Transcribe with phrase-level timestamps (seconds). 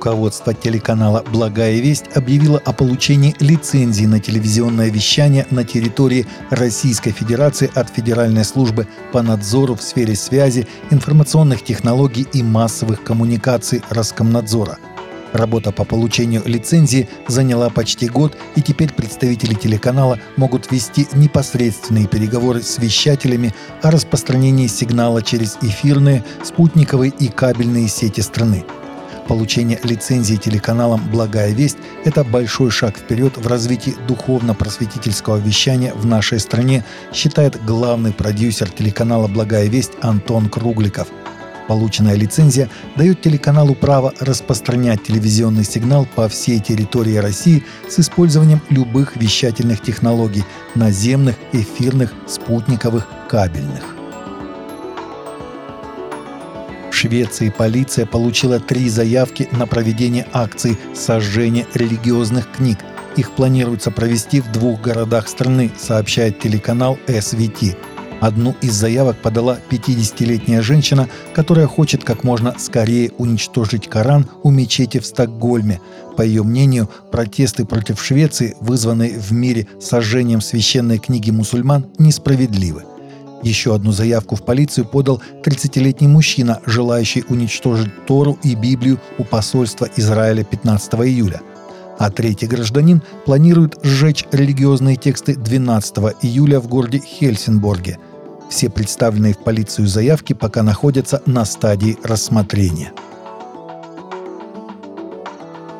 [0.00, 7.70] Руководство телеканала «Благая весть» объявило о получении лицензии на телевизионное вещание на территории Российской Федерации
[7.74, 14.78] от Федеральной службы по надзору в сфере связи, информационных технологий и массовых коммуникаций Роскомнадзора–
[15.32, 22.62] Работа по получению лицензии заняла почти год, и теперь представители телеканала могут вести непосредственные переговоры
[22.62, 28.64] с вещателями о распространении сигнала через эфирные, спутниковые и кабельные сети страны.
[29.30, 36.40] Получение лицензии телеканалом «Благая весть»— это большой шаг вперед в развитии духовно-просветительского вещания в нашей
[36.40, 41.06] стране, считает главный продюсер телеканала «Благая весть» Антон Кругликов–
[41.68, 49.14] Полученная лицензия дает телеканалу право распространять телевизионный сигнал по всей территории России с использованием любых
[49.14, 50.42] вещательных технологий–
[50.74, 53.99] наземных, эфирных, спутниковых, кабельных.
[57.00, 62.76] Швеции полиция получила три заявки на проведение акций сожжения религиозных книг.
[63.16, 67.74] Их планируется провести в двух городах страны, сообщает телеканал СВТ.
[68.20, 74.98] Одну из заявок подала 50-летняя женщина, которая хочет как можно скорее уничтожить Коран у мечети
[74.98, 75.80] в Стокгольме.
[76.18, 82.84] По ее мнению, протесты против Швеции, вызванные в мире сожжением священной книги мусульман, несправедливы.
[83.42, 89.88] Еще одну заявку в полицию подал 30-летний мужчина, желающий уничтожить Тору и Библию у посольства
[89.96, 91.40] Израиля 15 июля.
[91.98, 97.98] А третий гражданин планирует сжечь религиозные тексты 12 июля в городе Хельсинборге–
[98.50, 102.92] все представленные в полицию заявки пока находятся на стадии рассмотрения.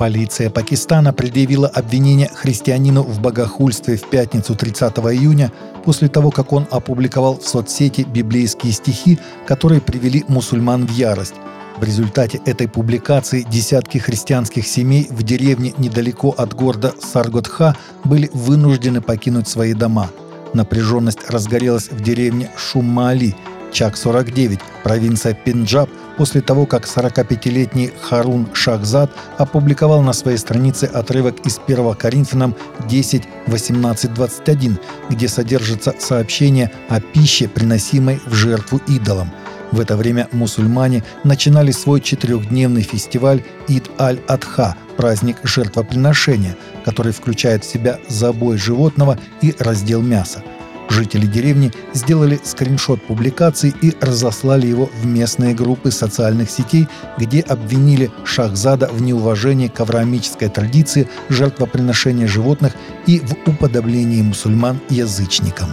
[0.00, 5.52] Полиция Пакистана предъявила обвинение христианину в богохульстве в пятницу 30 июня
[5.84, 11.34] после того, как он опубликовал в соцсети библейские стихи, которые привели мусульман в ярость.
[11.76, 19.02] В результате этой публикации десятки христианских семей в деревне недалеко от города Сарготха были вынуждены
[19.02, 20.08] покинуть свои дома–
[20.52, 23.36] Напряженность разгорелась в деревне Шумали,
[23.72, 25.88] Чак-49, провинция Пенджаб,
[26.20, 32.54] после того, как 45-летний Харун Шахзад опубликовал на своей странице отрывок из 1 Коринфянам
[32.86, 34.78] 10, 18, 21,
[35.08, 39.30] где содержится сообщение о пище, приносимой в жертву идолам.
[39.72, 46.54] В это время мусульмане начинали свой четырехдневный фестиваль Ид аль-Адха, праздник жертвоприношения,
[46.84, 50.42] который включает в себя забой животного и раздел мяса.
[50.90, 58.10] Жители деревни сделали скриншот публикации и разослали его в местные группы социальных сетей, где обвинили
[58.24, 62.72] Шахзада в неуважении к авраамической традиции жертвоприношения животных
[63.06, 65.68] и в уподоблении мусульман язычникам.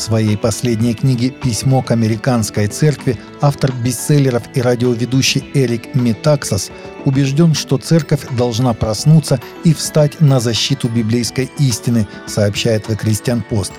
[0.00, 6.70] В своей последней книге «Письмо к американской церкви» автор бестселлеров и радиоведущий Эрик Метаксас
[7.04, 13.72] убежден, что церковь должна проснуться и встать на защиту библейской истины, сообщает The Christian Post.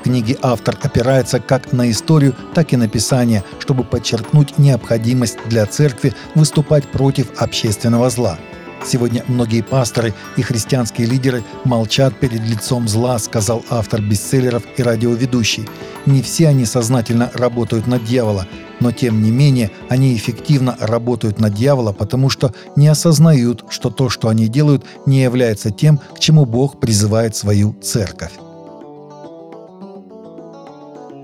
[0.00, 5.66] В книге автор опирается как на историю, так и на писание, чтобы подчеркнуть необходимость для
[5.66, 8.38] церкви выступать против общественного зла–
[8.84, 15.68] Сегодня многие пасторы и христианские лидеры молчат перед лицом зла, сказал автор бестселлеров и радиоведущий.
[16.06, 18.46] Не все они сознательно работают на дьявола,
[18.80, 24.08] но тем не менее они эффективно работают на дьявола, потому что не осознают, что то,
[24.08, 28.32] что они делают, не является тем, к чему Бог призывает свою церковь.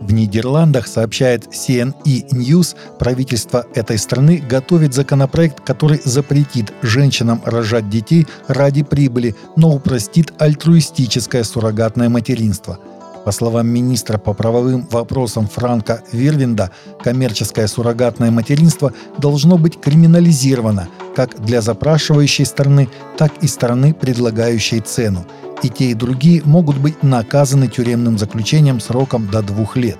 [0.04, 8.26] В Нидерландах, сообщает CNE News, правительство этой страны готовит законопроект, который запретит женщинам рожать детей
[8.46, 12.78] ради прибыли, но упростит альтруистическое суррогатное материнство–
[13.24, 16.70] по словам министра по правовым вопросам Франка Вирвинда,
[17.02, 25.24] коммерческое суррогатное материнство должно быть криминализировано как для запрашивающей стороны, так и стороны, предлагающей цену
[25.62, 29.98] и те, и другие могут быть наказаны тюремным заключением сроком до двух лет.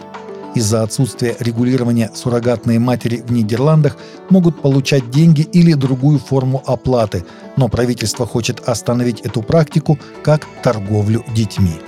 [0.54, 3.96] Из-за отсутствия регулирования суррогатные матери в Нидерландах
[4.30, 7.24] могут получать деньги или другую форму оплаты,
[7.56, 11.80] но правительство хочет остановить эту практику как торговлю детьми.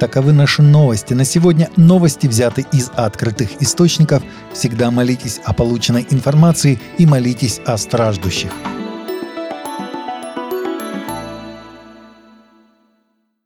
[0.00, 1.14] Таковы наши новости.
[1.14, 4.22] На сегодня новости взяты из открытых источников.
[4.52, 8.50] Всегда молитесь о полученной информации и молитесь о страждущих.